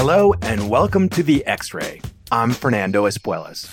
[0.00, 2.00] Hello and welcome to the X Ray.
[2.30, 3.66] I'm Fernando Espuelas.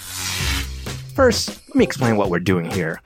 [1.14, 3.00] First, let me explain what we're doing here.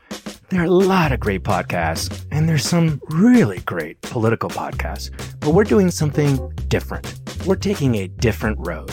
[0.48, 5.12] There are a lot of great podcasts, and there's some really great political podcasts,
[5.42, 7.20] but we're doing something different.
[7.46, 8.90] We're taking a different road.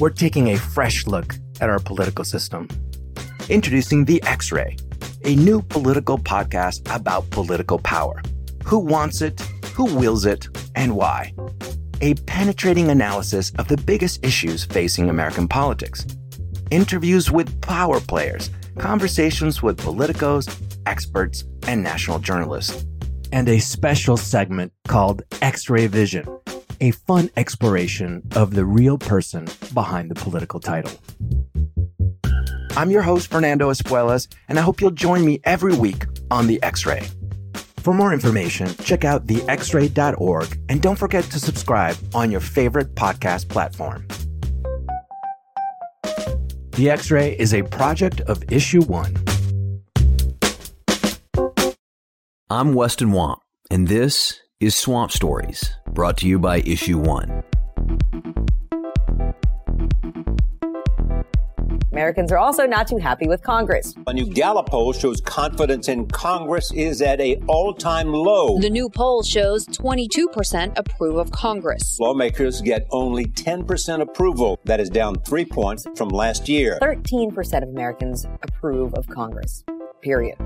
[0.00, 2.66] We're taking a fresh look at our political system.
[3.48, 4.76] Introducing The X Ray,
[5.24, 8.20] a new political podcast about political power.
[8.64, 9.40] Who wants it,
[9.76, 11.32] who wills it, and why?
[12.00, 16.06] A penetrating analysis of the biggest issues facing American politics.
[16.70, 20.48] Interviews with power players, conversations with politicos,
[20.86, 22.86] experts, and national journalists.
[23.32, 26.24] And a special segment called X Ray Vision,
[26.80, 30.92] a fun exploration of the real person behind the political title.
[32.76, 36.62] I'm your host, Fernando Espuelas, and I hope you'll join me every week on The
[36.62, 37.08] X Ray.
[37.88, 43.48] For more information, check out thexray.org and don't forget to subscribe on your favorite podcast
[43.48, 44.06] platform.
[46.72, 49.16] The X Ray is a project of Issue One.
[52.50, 53.40] I'm Weston Wamp,
[53.70, 57.42] and this is Swamp Stories, brought to you by Issue One.
[61.98, 63.92] Americans are also not too happy with Congress.
[64.06, 68.56] A new Gallup poll shows confidence in Congress is at a all-time low.
[68.60, 71.98] The new poll shows 22% approve of Congress.
[71.98, 74.60] Lawmakers get only 10% approval.
[74.62, 76.78] That is down 3 points from last year.
[76.80, 79.64] 13% of Americans approve of Congress.
[80.00, 80.38] Period.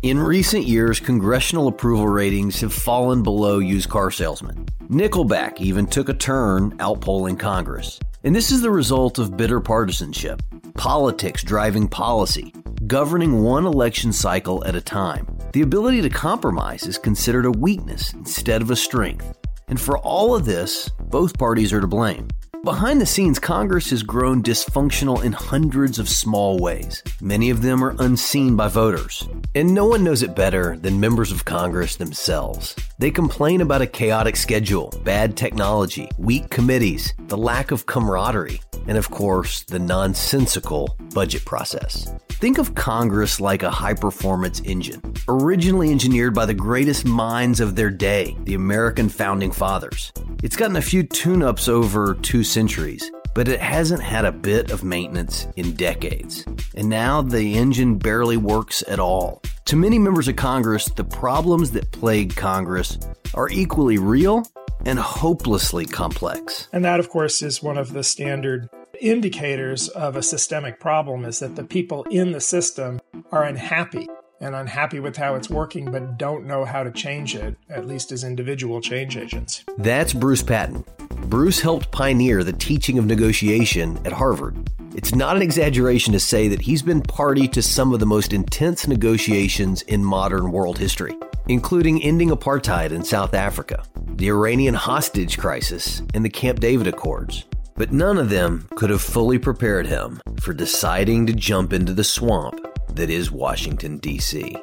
[0.00, 4.64] In recent years, congressional approval ratings have fallen below used car salesmen.
[4.88, 8.00] Nickelback even took a turn outpolling Congress.
[8.24, 10.42] And this is the result of bitter partisanship,
[10.74, 12.52] politics driving policy,
[12.88, 15.26] governing one election cycle at a time.
[15.52, 19.38] The ability to compromise is considered a weakness instead of a strength.
[19.68, 22.26] And for all of this, both parties are to blame.
[22.64, 27.04] Behind the scenes, Congress has grown dysfunctional in hundreds of small ways.
[27.20, 29.28] Many of them are unseen by voters.
[29.54, 32.74] And no one knows it better than members of Congress themselves.
[32.98, 38.98] They complain about a chaotic schedule, bad technology, weak committees, the lack of camaraderie, and
[38.98, 42.12] of course, the nonsensical budget process.
[42.28, 47.76] Think of Congress like a high performance engine, originally engineered by the greatest minds of
[47.76, 50.12] their day, the American founding fathers.
[50.40, 54.70] It's gotten a few tune ups over two centuries, but it hasn't had a bit
[54.70, 56.44] of maintenance in decades.
[56.76, 59.42] And now the engine barely works at all.
[59.64, 63.00] To many members of Congress, the problems that plague Congress
[63.34, 64.44] are equally real
[64.86, 66.68] and hopelessly complex.
[66.72, 68.68] And that, of course, is one of the standard
[69.00, 73.00] indicators of a systemic problem is that the people in the system
[73.32, 74.06] are unhappy
[74.40, 78.12] and unhappy with how it's working, but don't know how to change it, at least
[78.12, 79.64] as individual change agents.
[79.78, 80.84] That's Bruce Patton.
[81.26, 84.70] Bruce helped pioneer the teaching of negotiation at Harvard.
[84.94, 88.32] It's not an exaggeration to say that he's been party to some of the most
[88.32, 91.14] intense negotiations in modern world history,
[91.48, 93.84] including ending apartheid in South Africa,
[94.16, 97.44] the Iranian hostage crisis, and the Camp David Accords.
[97.76, 102.02] But none of them could have fully prepared him for deciding to jump into the
[102.02, 102.60] swamp
[102.98, 104.56] that is Washington, D.C.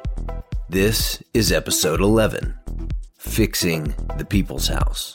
[0.68, 2.54] This is episode 11
[3.16, 5.14] Fixing the People's House.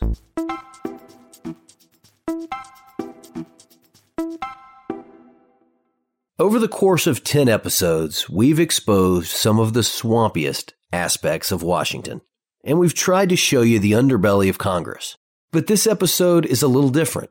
[6.39, 12.21] Over the course of 10 episodes, we've exposed some of the swampiest aspects of Washington,
[12.63, 15.15] and we've tried to show you the underbelly of Congress.
[15.51, 17.29] But this episode is a little different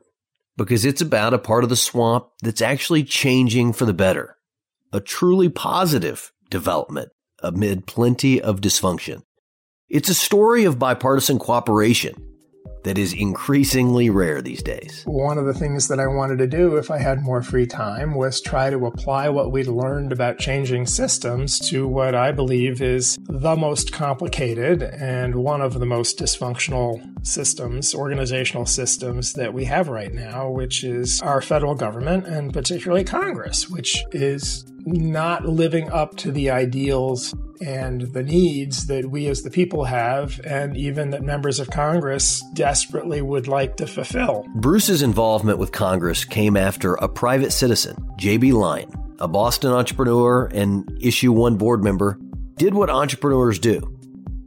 [0.55, 4.37] because it's about a part of the swamp that's actually changing for the better.
[4.93, 9.23] A truly positive development amid plenty of dysfunction.
[9.87, 12.13] It's a story of bipartisan cooperation
[12.83, 15.03] that is increasingly rare these days.
[15.05, 18.15] One of the things that I wanted to do if I had more free time
[18.15, 23.17] was try to apply what we'd learned about changing systems to what I believe is
[23.29, 29.87] the most complicated and one of the most dysfunctional systems, organizational systems that we have
[29.87, 36.17] right now, which is our federal government and particularly Congress, which is not living up
[36.17, 41.21] to the ideals and the needs that we as the people have, and even that
[41.21, 44.45] members of Congress desperately would like to fulfill.
[44.55, 48.53] Bruce's involvement with Congress came after a private citizen, J.B.
[48.53, 52.19] Lyon, a Boston entrepreneur and Issue One board member,
[52.55, 54.00] did what entrepreneurs do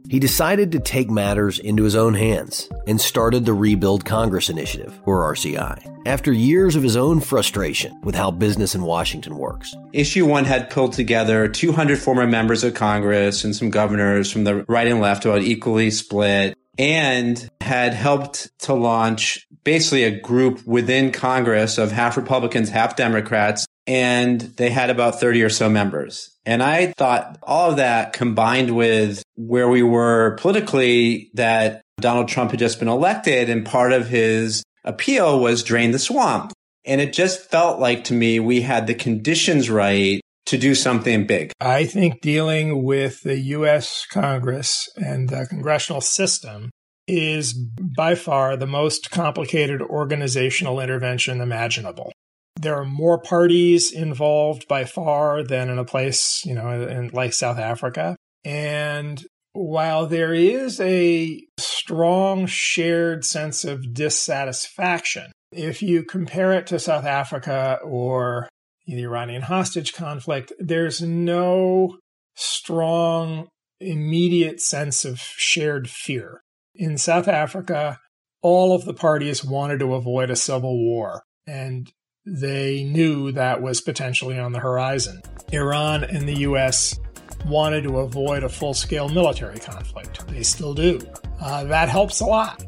[0.09, 4.99] he decided to take matters into his own hands and started the Rebuild Congress Initiative,
[5.05, 9.75] or RCI, after years of his own frustration with how business in Washington works.
[9.93, 14.63] Issue 1 had pulled together 200 former members of Congress and some governors from the
[14.67, 21.11] right and left, about equally split and had helped to launch basically a group within
[21.11, 26.31] Congress of half Republicans, half Democrats, and they had about 30 or so members.
[26.45, 32.51] And I thought all of that combined with where we were politically that Donald Trump
[32.51, 36.51] had just been elected and part of his appeal was drain the swamp.
[36.85, 41.25] And it just felt like to me we had the conditions right to do something
[41.25, 41.51] big.
[41.59, 44.05] I think dealing with the U.S.
[44.11, 46.69] Congress and the congressional system
[47.07, 52.11] is by far the most complicated organizational intervention imaginable.
[52.59, 57.33] There are more parties involved by far than in a place, you know, in, like
[57.33, 58.15] South Africa.
[58.43, 59.23] And
[59.53, 67.05] while there is a strong shared sense of dissatisfaction, if you compare it to South
[67.05, 68.49] Africa or
[68.85, 71.97] the Iranian hostage conflict, there's no
[72.35, 73.47] strong,
[73.79, 76.41] immediate sense of shared fear.
[76.75, 77.99] In South Africa,
[78.41, 81.23] all of the parties wanted to avoid a civil war.
[81.47, 81.91] And
[82.25, 85.21] they knew that was potentially on the horizon.
[85.51, 86.99] Iran and the US
[87.45, 90.27] wanted to avoid a full scale military conflict.
[90.27, 90.99] They still do.
[91.39, 92.63] Uh, that helps a lot.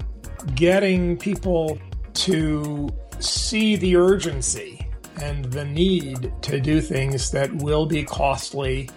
[0.56, 1.80] Getting people
[2.14, 2.90] to
[3.20, 4.88] see the urgency
[5.22, 8.90] and the need to do things that will be costly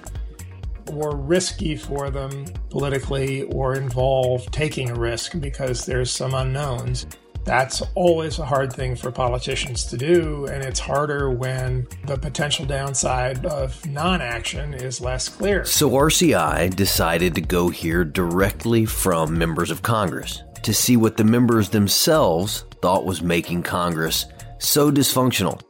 [0.92, 7.06] or risky for them politically or involve taking a risk because there's some unknowns
[7.44, 12.66] that's always a hard thing for politicians to do, and it's harder when the potential
[12.66, 15.64] downside of non action is less clear.
[15.64, 21.24] So RCI decided to go here directly from members of Congress to see what the
[21.24, 24.26] members themselves thought was making Congress
[24.58, 25.62] so dysfunctional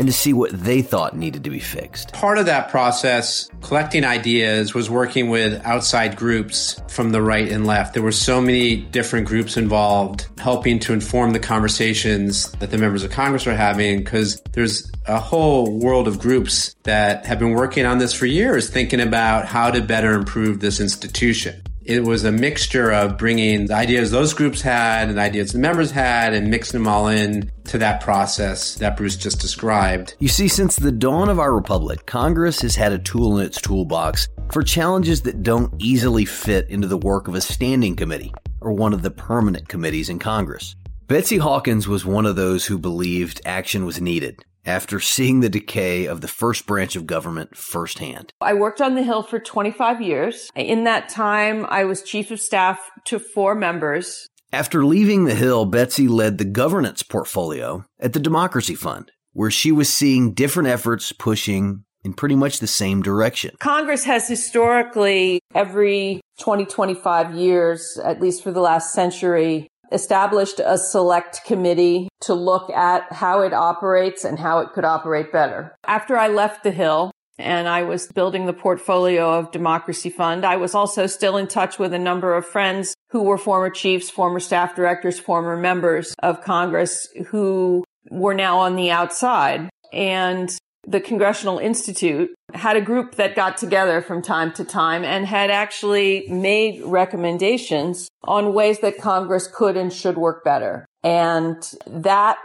[0.00, 2.14] and to see what they thought needed to be fixed.
[2.14, 7.66] Part of that process, collecting ideas, was working with outside groups from the right and
[7.66, 7.92] left.
[7.92, 13.04] There were so many different groups involved helping to inform the conversations that the members
[13.04, 17.84] of Congress were having because there's a whole world of groups that have been working
[17.84, 22.32] on this for years, thinking about how to better improve this institution it was a
[22.32, 26.50] mixture of bringing the ideas those groups had and the ideas the members had and
[26.50, 30.14] mixing them all in to that process that Bruce just described.
[30.18, 33.60] You see, since the dawn of our republic, Congress has had a tool in its
[33.60, 38.72] toolbox for challenges that don't easily fit into the work of a standing committee or
[38.72, 40.76] one of the permanent committees in Congress.
[41.06, 46.06] Betsy Hawkins was one of those who believed action was needed after seeing the decay
[46.06, 48.32] of the first branch of government firsthand.
[48.40, 50.50] I worked on the Hill for 25 years.
[50.54, 54.28] In that time, I was chief of staff to four members.
[54.52, 59.70] After leaving the Hill, Betsy led the governance portfolio at the Democracy Fund, where she
[59.70, 63.54] was seeing different efforts pushing in pretty much the same direction.
[63.58, 70.78] Congress has historically, every 20, 25 years, at least for the last century, established a
[70.78, 75.74] select committee to look at how it operates and how it could operate better.
[75.86, 77.10] After I left the Hill,
[77.40, 80.44] and I was building the portfolio of Democracy Fund.
[80.44, 84.10] I was also still in touch with a number of friends who were former chiefs,
[84.10, 89.70] former staff directors, former members of Congress who were now on the outside.
[89.92, 90.50] And
[90.86, 95.50] the Congressional Institute had a group that got together from time to time and had
[95.50, 100.86] actually made recommendations on ways that Congress could and should work better.
[101.02, 102.38] And that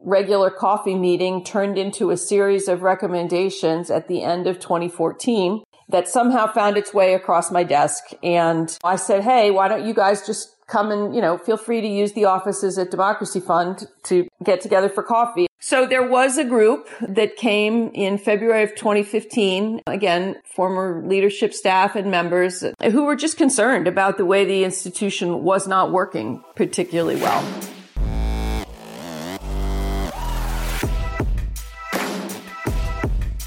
[0.00, 6.08] regular coffee meeting turned into a series of recommendations at the end of 2014 that
[6.08, 8.04] somehow found its way across my desk.
[8.22, 11.80] And I said, Hey, why don't you guys just come and, you know, feel free
[11.80, 15.46] to use the offices at Democracy Fund to get together for coffee.
[15.66, 19.80] So there was a group that came in February of 2015.
[19.86, 25.42] Again, former leadership staff and members who were just concerned about the way the institution
[25.42, 27.42] was not working particularly well.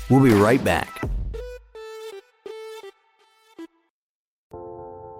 [0.09, 0.99] We'll be right back.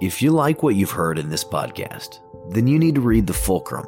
[0.02, 2.18] If you like what you've heard in this podcast,
[2.56, 3.86] then you need to read The Fulcrum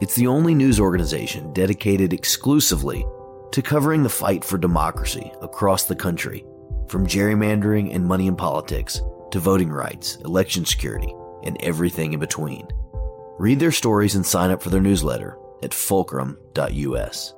[0.00, 3.04] it's the only news organization dedicated exclusively
[3.52, 6.44] to covering the fight for democracy across the country,
[6.88, 9.00] from gerrymandering and money in politics
[9.32, 11.14] to voting rights, election security,
[11.44, 12.66] and everything in between.
[13.38, 17.34] Read their stories and sign up for their newsletter at fulcrum.us.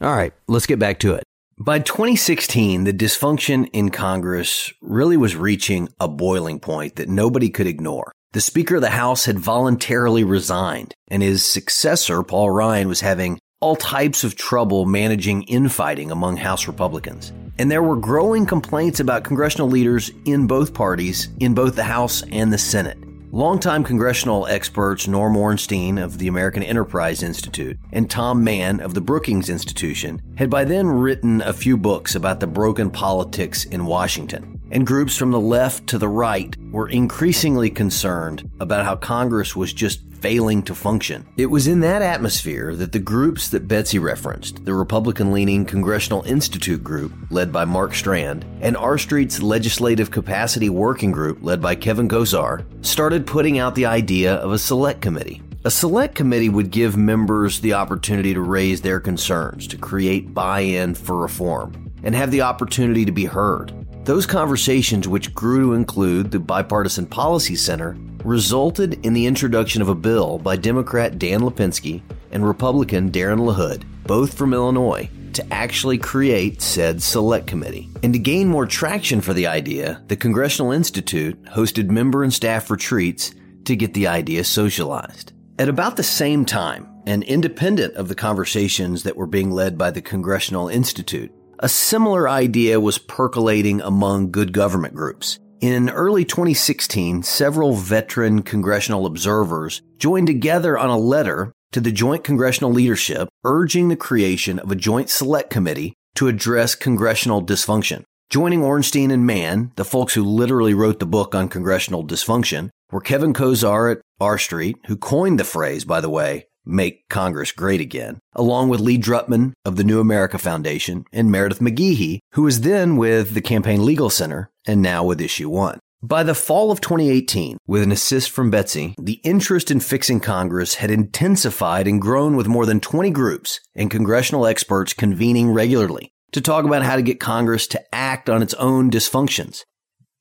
[0.00, 1.24] All right, let's get back to it.
[1.58, 7.66] By 2016, the dysfunction in Congress really was reaching a boiling point that nobody could
[7.66, 8.12] ignore.
[8.32, 13.40] The Speaker of the House had voluntarily resigned, and his successor, Paul Ryan, was having
[13.58, 17.32] all types of trouble managing infighting among House Republicans.
[17.58, 22.22] And there were growing complaints about congressional leaders in both parties, in both the House
[22.30, 22.98] and the Senate.
[23.32, 29.00] Longtime congressional experts Norm Ornstein of the American Enterprise Institute and Tom Mann of the
[29.00, 34.60] Brookings Institution had by then written a few books about the broken politics in Washington.
[34.72, 39.72] And groups from the left to the right were increasingly concerned about how Congress was
[39.72, 41.26] just failing to function.
[41.36, 46.22] It was in that atmosphere that the groups that Betsy referenced, the Republican leaning Congressional
[46.24, 51.74] Institute Group, led by Mark Strand, and R Street's Legislative Capacity Working Group, led by
[51.74, 55.42] Kevin Kosar, started putting out the idea of a select committee.
[55.64, 60.60] A select committee would give members the opportunity to raise their concerns, to create buy
[60.60, 63.74] in for reform, and have the opportunity to be heard.
[64.06, 69.88] Those conversations, which grew to include the Bipartisan Policy Center, resulted in the introduction of
[69.88, 75.98] a bill by Democrat Dan Lipinski and Republican Darren LaHood, both from Illinois, to actually
[75.98, 77.88] create said select committee.
[78.02, 82.70] And to gain more traction for the idea, the Congressional Institute hosted member and staff
[82.70, 83.34] retreats
[83.64, 85.32] to get the idea socialized.
[85.58, 89.90] At about the same time, and independent of the conversations that were being led by
[89.90, 95.38] the Congressional Institute, a similar idea was percolating among good government groups.
[95.60, 102.24] In early 2016, several veteran congressional observers joined together on a letter to the Joint
[102.24, 108.04] Congressional Leadership urging the creation of a joint select committee to address congressional dysfunction.
[108.28, 113.00] Joining Ornstein and Mann, the folks who literally wrote the book on congressional dysfunction, were
[113.00, 117.80] Kevin Kosar at R Street, who coined the phrase, by the way, make Congress great
[117.80, 122.60] again, along with Lee Drutman of the New America Foundation and Meredith McGehee, who was
[122.60, 125.78] then with the Campaign Legal Center and now with Issue 1.
[126.02, 130.76] By the fall of 2018, with an assist from Betsy, the interest in fixing Congress
[130.76, 136.40] had intensified and grown with more than 20 groups and congressional experts convening regularly to
[136.40, 139.64] talk about how to get Congress to act on its own dysfunctions.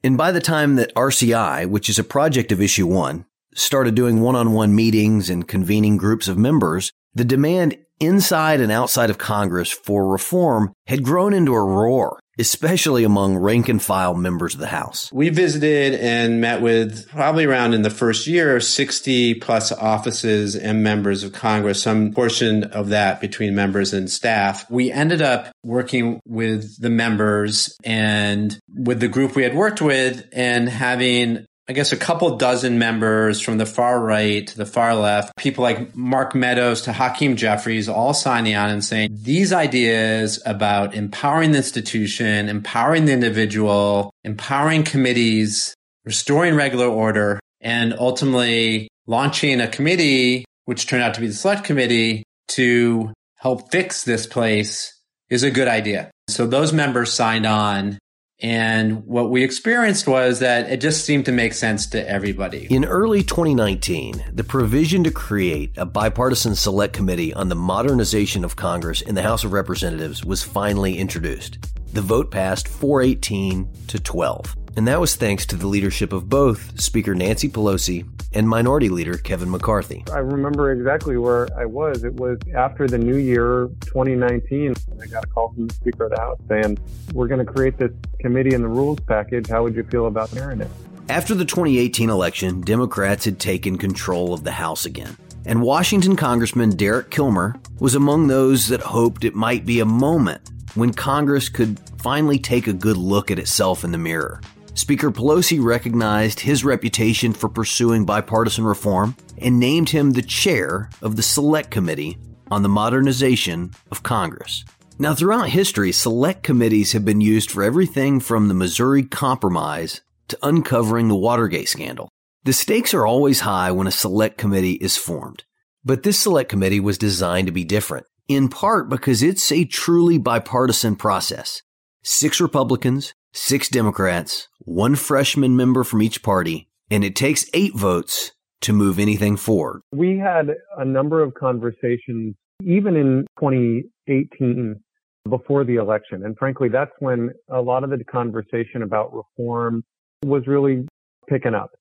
[0.03, 4.19] And by the time that RCI, which is a project of Issue 1, started doing
[4.19, 9.17] one on one meetings and convening groups of members, the demand inside and outside of
[9.17, 14.59] Congress for reform had grown into a roar, especially among rank and file members of
[14.59, 15.11] the House.
[15.11, 20.81] We visited and met with probably around in the first year 60 plus offices and
[20.83, 24.69] members of Congress, some portion of that between members and staff.
[24.71, 30.27] We ended up working with the members and with the group we had worked with
[30.31, 34.95] and having I guess a couple dozen members from the far right to the far
[34.95, 40.41] left, people like Mark Meadows to Hakeem Jeffries, all signing on and saying these ideas
[40.47, 49.61] about empowering the institution, empowering the individual, empowering committees, restoring regular order, and ultimately launching
[49.61, 54.99] a committee, which turned out to be the select committee to help fix this place
[55.29, 56.09] is a good idea.
[56.29, 57.99] So those members signed on
[58.41, 62.67] and what we experienced was that it just seemed to make sense to everybody.
[62.69, 68.55] In early 2019, the provision to create a bipartisan select committee on the modernization of
[68.55, 71.59] Congress in the House of Representatives was finally introduced.
[71.91, 74.55] The vote passed 418 to 12.
[74.75, 79.17] And that was thanks to the leadership of both Speaker Nancy Pelosi and Minority Leader
[79.17, 80.03] Kevin McCarthy.
[80.13, 82.03] I remember exactly where I was.
[82.03, 84.75] It was after the new year 2019.
[85.01, 86.77] I got a call from the Speaker of the House saying,
[87.13, 89.47] We're going to create this committee in the rules package.
[89.47, 90.69] How would you feel about hearing it?
[91.09, 95.17] After the 2018 election, Democrats had taken control of the House again.
[95.45, 100.51] And Washington Congressman Derek Kilmer was among those that hoped it might be a moment
[100.75, 104.39] when Congress could finally take a good look at itself in the mirror.
[104.79, 111.17] Speaker Pelosi recognized his reputation for pursuing bipartisan reform and named him the chair of
[111.17, 112.17] the Select Committee
[112.49, 114.63] on the Modernization of Congress.
[114.97, 120.39] Now, throughout history, select committees have been used for everything from the Missouri Compromise to
[120.41, 122.07] uncovering the Watergate scandal.
[122.45, 125.43] The stakes are always high when a select committee is formed.
[125.83, 130.17] But this select committee was designed to be different, in part because it's a truly
[130.17, 131.63] bipartisan process.
[132.01, 138.33] Six Republicans, six Democrats, one freshman member from each party, and it takes eight votes
[138.61, 139.81] to move anything forward.
[139.91, 144.79] We had a number of conversations, even in 2018,
[145.27, 146.23] before the election.
[146.23, 149.83] And frankly, that's when a lot of the conversation about reform
[150.23, 150.87] was really
[151.27, 151.71] picking up.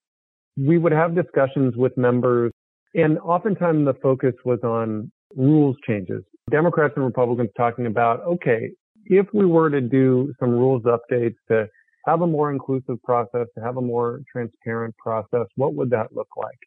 [0.57, 2.53] We would have discussions with members,
[2.95, 6.23] and oftentimes the focus was on rules changes.
[6.51, 8.71] Democrats and Republicans talking about, okay,
[9.05, 11.67] if we were to do some rules updates to
[12.09, 16.29] have a more inclusive process, to have a more transparent process, what would that look
[16.37, 16.59] like?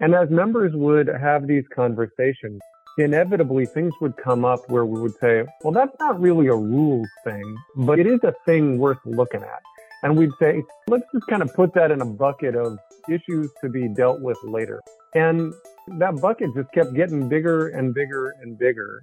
[0.00, 2.60] And as members would have these conversations,
[2.98, 7.08] inevitably things would come up where we would say, well, that's not really a rules
[7.24, 9.62] thing, but it is a thing worth looking at.
[10.02, 13.70] And we'd say, let's just kind of put that in a bucket of issues to
[13.70, 14.80] be dealt with later.
[15.14, 15.54] And
[15.98, 19.02] that bucket just kept getting bigger and bigger and bigger.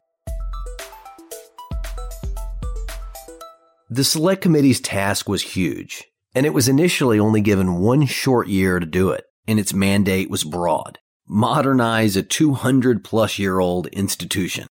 [3.92, 8.80] The Select Committee's task was huge, and it was initially only given one short year
[8.80, 14.68] to do it, and its mandate was broad modernize a 200 plus year old institution.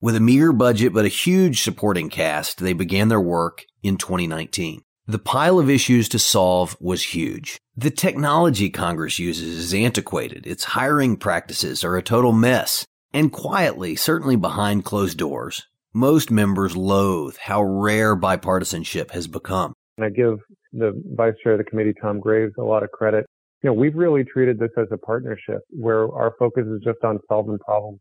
[0.00, 4.80] With a meager budget but a huge supporting cast, they began their work in 2019.
[5.06, 7.58] The pile of issues to solve was huge.
[7.76, 10.46] The technology Congress uses is antiquated.
[10.46, 12.86] Its hiring practices are a total mess.
[13.12, 15.66] And quietly, certainly behind closed doors,
[15.98, 19.74] most members loathe how rare bipartisanship has become.
[19.96, 20.38] And I give
[20.72, 23.26] the vice chair of the committee, Tom Graves, a lot of credit.
[23.62, 27.18] You know, we've really treated this as a partnership where our focus is just on
[27.26, 27.98] solving problems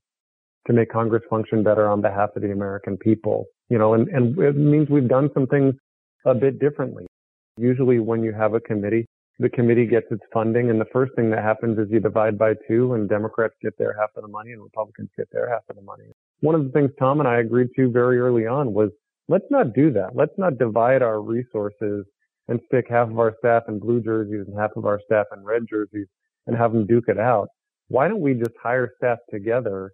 [0.67, 3.45] to make Congress function better on behalf of the American people.
[3.69, 5.73] You know, and, and it means we've done some things
[6.25, 7.07] a bit differently.
[7.57, 9.07] Usually when you have a committee,
[9.39, 12.53] the committee gets its funding and the first thing that happens is you divide by
[12.67, 15.75] two and Democrats get their half of the money and Republicans get their half of
[15.75, 16.05] the money.
[16.41, 18.91] One of the things Tom and I agreed to very early on was
[19.27, 20.15] let's not do that.
[20.15, 22.05] Let's not divide our resources
[22.47, 25.43] and stick half of our staff in blue jerseys and half of our staff in
[25.43, 26.07] red jerseys
[26.45, 27.49] and have them duke it out.
[27.89, 29.93] Why don't we just hire staff together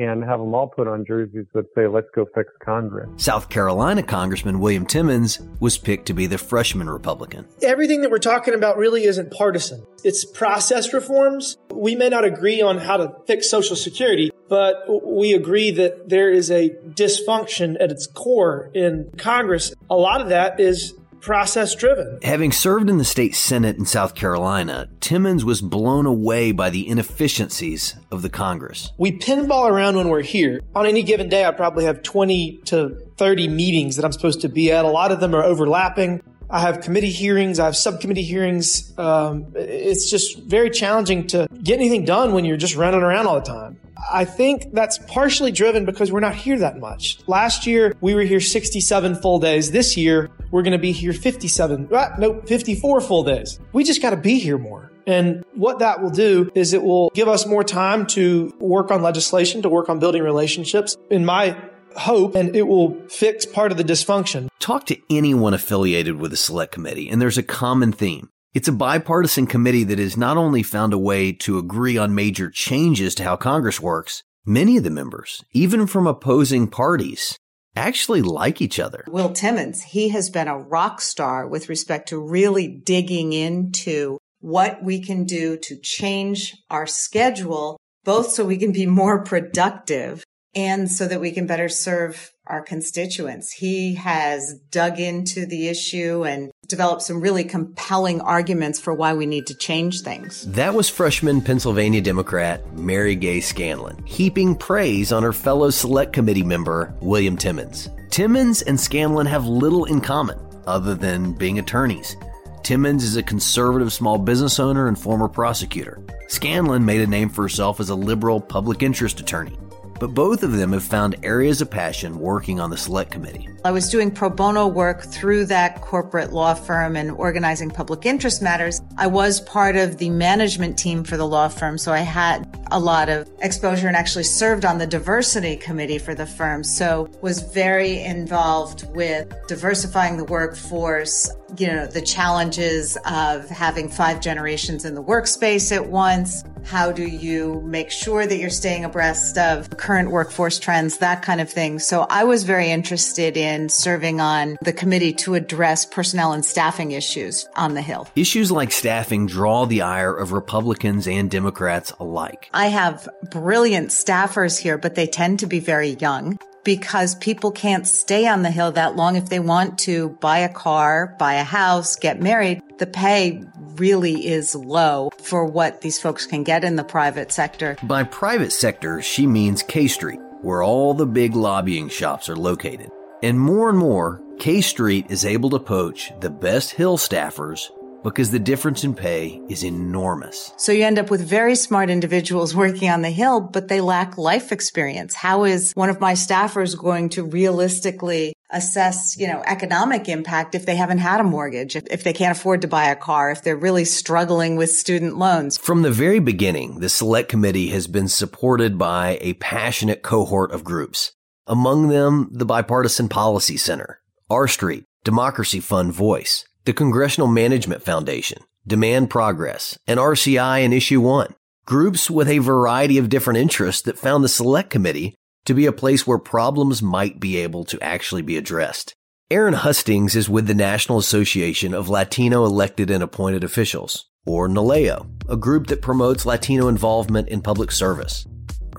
[0.00, 3.10] and have them all put on jerseys that say, let's go fix Congress.
[3.22, 7.46] South Carolina Congressman William Timmons was picked to be the freshman Republican.
[7.62, 9.84] Everything that we're talking about really isn't partisan.
[10.02, 11.58] It's process reforms.
[11.70, 14.76] We may not agree on how to fix Social Security, but
[15.06, 19.74] we agree that there is a dysfunction at its core in Congress.
[19.90, 22.18] A lot of that is process driven.
[22.22, 26.88] Having served in the state senate in South Carolina, Timmons was blown away by the
[26.88, 28.92] inefficiencies of the Congress.
[28.98, 30.60] We pinball around when we're here.
[30.74, 34.48] On any given day, I probably have 20 to 30 meetings that I'm supposed to
[34.48, 34.84] be at.
[34.84, 36.22] A lot of them are overlapping.
[36.50, 38.92] I have committee hearings, I have subcommittee hearings.
[38.98, 43.36] Um, it's just very challenging to get anything done when you're just running around all
[43.36, 43.78] the time.
[44.12, 47.18] I think that's partially driven because we're not here that much.
[47.26, 49.70] Last year, we were here 67 full days.
[49.70, 53.60] This year, we're going to be here 57, ah, nope, 54 full days.
[53.72, 54.90] We just got to be here more.
[55.06, 59.02] And what that will do is it will give us more time to work on
[59.02, 60.96] legislation, to work on building relationships.
[61.10, 61.56] In my
[61.96, 64.48] hope, and it will fix part of the dysfunction.
[64.58, 68.28] Talk to anyone affiliated with the select committee, and there's a common theme.
[68.52, 72.50] It's a bipartisan committee that has not only found a way to agree on major
[72.50, 77.38] changes to how Congress works, many of the members, even from opposing parties,
[77.76, 79.04] actually like each other.
[79.06, 84.82] Will Timmons, he has been a rock star with respect to really digging into what
[84.82, 90.90] we can do to change our schedule, both so we can be more productive and
[90.90, 93.52] so that we can better serve our constituents.
[93.52, 99.26] He has dug into the issue and developed some really compelling arguments for why we
[99.26, 100.46] need to change things.
[100.52, 106.42] That was freshman Pennsylvania Democrat Mary Gay Scanlon, heaping praise on her fellow select committee
[106.42, 107.88] member William Timmons.
[108.10, 112.16] Timmons and Scanlon have little in common other than being attorneys.
[112.64, 116.02] Timmons is a conservative small business owner and former prosecutor.
[116.28, 119.56] Scanlon made a name for herself as a liberal public interest attorney
[120.00, 123.48] but both of them have found areas of passion working on the select committee.
[123.62, 128.40] I was doing pro bono work through that corporate law firm and organizing public interest
[128.40, 128.80] matters.
[128.96, 132.80] I was part of the management team for the law firm, so I had a
[132.80, 136.64] lot of exposure and actually served on the diversity committee for the firm.
[136.64, 144.20] So was very involved with diversifying the workforce, you know, the challenges of having five
[144.22, 149.36] generations in the workspace at once, how do you make sure that you're staying abreast
[149.38, 151.78] of current workforce trends, that kind of thing.
[151.78, 156.92] So I was very interested in serving on the committee to address personnel and staffing
[156.92, 158.06] issues on the Hill.
[158.14, 162.50] Issues like staffing draw the ire of Republicans and Democrats alike.
[162.52, 167.86] I have brilliant staffers here, but they tend to be very young because people can't
[167.86, 171.44] stay on the hill that long if they want to buy a car, buy a
[171.44, 172.62] house, get married.
[172.78, 173.44] The pay
[173.76, 177.76] really is low for what these folks can get in the private sector.
[177.82, 182.90] By private sector, she means K Street, where all the big lobbying shops are located.
[183.22, 187.70] And more and more, K Street is able to poach the best Hill staffers
[188.02, 190.54] because the difference in pay is enormous.
[190.56, 194.16] So you end up with very smart individuals working on the Hill, but they lack
[194.16, 195.12] life experience.
[195.12, 200.64] How is one of my staffers going to realistically assess, you know, economic impact if
[200.64, 203.42] they haven't had a mortgage, if, if they can't afford to buy a car, if
[203.42, 205.58] they're really struggling with student loans?
[205.58, 210.64] From the very beginning, the Select Committee has been supported by a passionate cohort of
[210.64, 211.12] groups.
[211.46, 218.42] Among them, the Bipartisan Policy Center, R Street, Democracy Fund Voice, the Congressional Management Foundation,
[218.66, 221.34] Demand Progress, and RCI and Issue 1.
[221.64, 225.14] Groups with a variety of different interests that found the Select Committee
[225.46, 228.94] to be a place where problems might be able to actually be addressed.
[229.30, 235.08] Erin Hustings is with the National Association of Latino Elected and Appointed Officials, or NALEO,
[235.28, 238.26] a group that promotes Latino involvement in public service.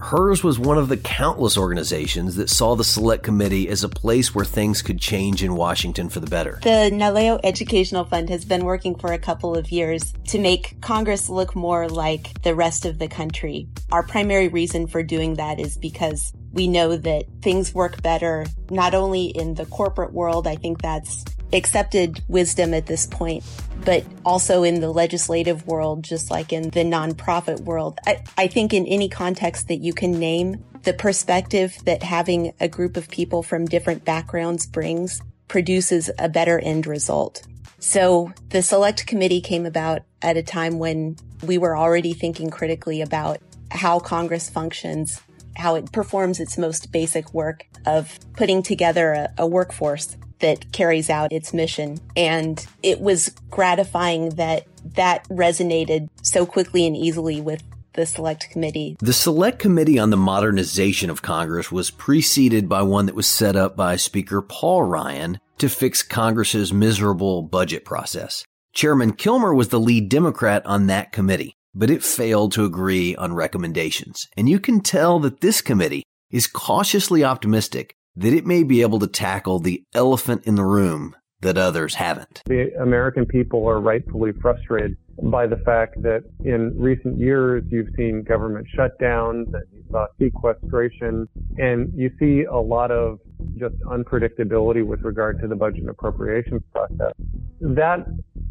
[0.02, 4.34] Hers was one of the countless organizations that saw the Select Committee as a place
[4.34, 6.60] where things could change in Washington for the better.
[6.64, 11.30] The NALEO Educational Fund has been working for a couple of years to make Congress
[11.30, 13.68] look more like the rest of the country.
[13.92, 18.96] Our primary reason for doing that is because we know that things work better not
[18.96, 23.44] only in the corporate world, I think that's accepted wisdom at this point,
[23.86, 28.00] but also in the legislative world, just like in the nonprofit world.
[28.06, 32.67] I, I think in any context that you can name, the perspective that having a
[32.67, 37.44] group of people from different backgrounds brings produces a better end result.
[37.80, 43.02] So the select committee came about at a time when we were already thinking critically
[43.02, 43.39] about
[43.72, 45.20] how Congress functions,
[45.56, 51.10] how it performs its most basic work of putting together a, a workforce that carries
[51.10, 51.99] out its mission.
[52.15, 58.95] And it was gratifying that that resonated so quickly and easily with the Select Committee.
[58.99, 63.56] The Select Committee on the Modernization of Congress was preceded by one that was set
[63.56, 68.45] up by Speaker Paul Ryan to fix Congress's miserable budget process.
[68.73, 73.34] Chairman Kilmer was the lead Democrat on that committee, but it failed to agree on
[73.34, 74.27] recommendations.
[74.38, 79.00] And you can tell that this committee is cautiously optimistic that it may be able
[79.00, 82.41] to tackle the elephant in the room that others haven't.
[82.45, 88.24] The American people are rightfully frustrated by the fact that in recent years you've seen
[88.24, 93.19] government shutdowns and you saw sequestration and you see a lot of
[93.58, 97.13] just unpredictability with regard to the budget and appropriations process.
[97.60, 98.06] That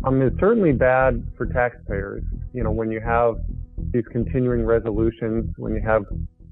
[0.05, 2.23] um, is certainly bad for taxpayers.
[2.53, 3.37] You know, when you have
[3.92, 6.05] these continuing resolutions, when you have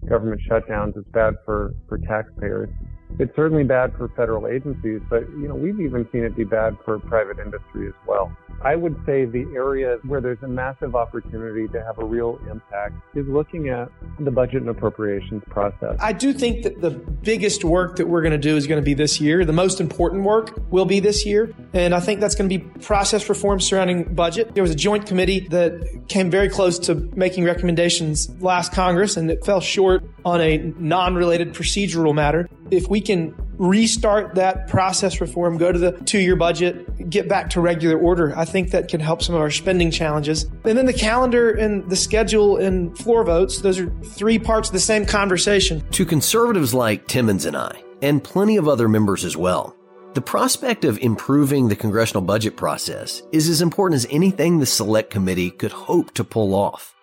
[0.08, 2.70] government shutdowns, it's bad for, for taxpayers.
[3.18, 6.76] It's certainly bad for federal agencies, but you know, we've even seen it be bad
[6.84, 8.30] for private industry as well.
[8.62, 12.94] I would say the area where there's a massive opportunity to have a real impact
[13.14, 15.96] is looking at the budget and appropriations process.
[16.00, 18.84] I do think that the biggest work that we're going to do is going to
[18.84, 19.44] be this year.
[19.44, 21.54] The most important work will be this year.
[21.72, 24.54] And I think that's going to be process reform surrounding budget.
[24.54, 29.30] There was a joint committee that came very close to making recommendations last Congress and
[29.30, 32.48] it fell short on a non related procedural matter.
[32.70, 37.50] If we can restart that process reform, go to the two year budget, get back
[37.50, 38.36] to regular order.
[38.36, 40.44] I think that can help some of our spending challenges.
[40.64, 44.72] And then the calendar and the schedule and floor votes, those are three parts of
[44.72, 45.82] the same conversation.
[45.90, 49.74] To conservatives like Timmons and I, and plenty of other members as well,
[50.14, 55.10] the prospect of improving the congressional budget process is as important as anything the Select
[55.10, 56.94] Committee could hope to pull off.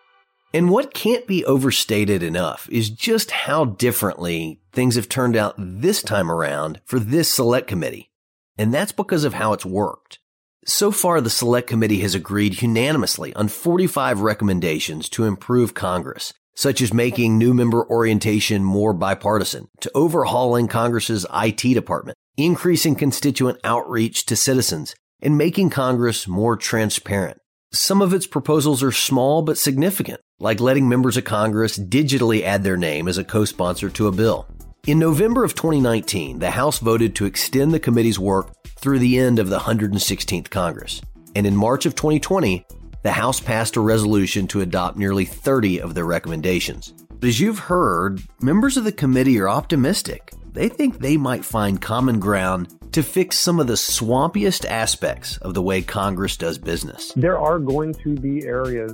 [0.56, 6.02] And what can't be overstated enough is just how differently things have turned out this
[6.02, 8.10] time around for this select committee.
[8.58, 10.20] And that's because of how it's worked.
[10.65, 16.82] So far, the select committee has agreed unanimously on 45 recommendations to improve Congress, such
[16.82, 24.26] as making new member orientation more bipartisan, to overhauling Congress's IT department, increasing constituent outreach
[24.28, 27.41] to citizens, and making Congress more transparent.
[27.76, 32.64] Some of its proposals are small but significant, like letting members of Congress digitally add
[32.64, 34.48] their name as a co-sponsor to a bill.
[34.88, 39.40] In November of 2019, the House voted to extend the committee's work through the end
[39.40, 41.02] of the 116th Congress.
[41.36, 42.66] And in March of 2020,
[43.04, 46.94] the House passed a resolution to adopt nearly 30 of their recommendations.
[47.20, 50.32] But as you've heard, members of the committee are optimistic.
[50.56, 55.54] They think they might find common ground to fix some of the swampiest aspects of
[55.54, 57.12] the way Congress does business.
[57.18, 58.94] There are going to be areas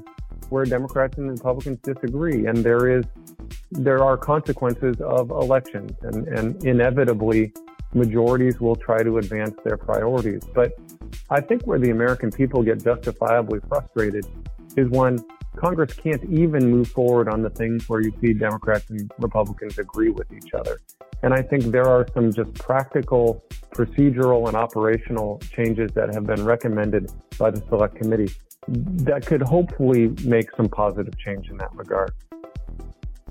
[0.50, 3.06] where Democrats and Republicans disagree, and there is
[3.70, 7.54] there are consequences of elections, and, and inevitably
[7.94, 10.44] majorities will try to advance their priorities.
[10.56, 10.72] But
[11.30, 14.26] I think where the American people get justifiably frustrated
[14.78, 15.24] is when
[15.56, 20.10] Congress can't even move forward on the things where you see Democrats and Republicans agree
[20.10, 20.80] with each other.
[21.24, 26.46] And I think there are some just practical, procedural, and operational changes that have been
[26.46, 28.32] recommended by the Select Committee
[28.68, 32.12] that could hopefully make some positive change in that regard.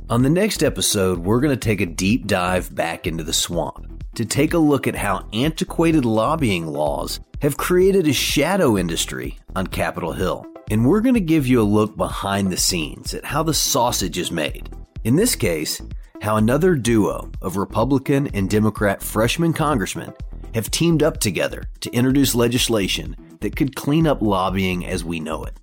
[0.08, 4.04] On the next episode, we're going to take a deep dive back into the swamp
[4.14, 9.66] to take a look at how antiquated lobbying laws have created a shadow industry on
[9.68, 10.44] Capitol Hill.
[10.70, 14.16] And we're going to give you a look behind the scenes at how the sausage
[14.16, 14.70] is made.
[15.02, 15.82] In this case,
[16.22, 20.12] how another duo of Republican and Democrat freshman congressmen
[20.54, 25.42] have teamed up together to introduce legislation that could clean up lobbying as we know
[25.42, 25.58] it.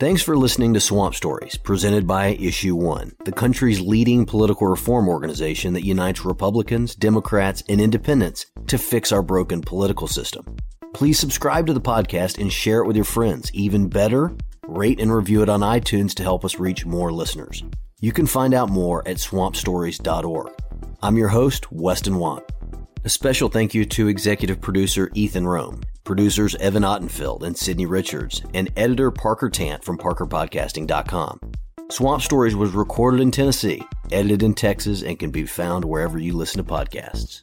[0.00, 5.08] Thanks for listening to Swamp Stories, presented by Issue One, the country's leading political reform
[5.08, 10.56] organization that unites Republicans, Democrats, and independents to fix our broken political system.
[10.94, 13.50] Please subscribe to the podcast and share it with your friends.
[13.54, 17.64] Even better, rate and review it on iTunes to help us reach more listeners.
[18.00, 20.52] You can find out more at swampstories.org.
[21.02, 22.52] I'm your host, Weston Wamp.
[23.04, 28.42] A special thank you to executive producer Ethan Rome, producers Evan Ottenfeld and Sydney Richards,
[28.54, 31.40] and editor Parker Tant from parkerpodcasting.com.
[31.90, 36.34] Swamp Stories was recorded in Tennessee, edited in Texas, and can be found wherever you
[36.34, 37.42] listen to podcasts.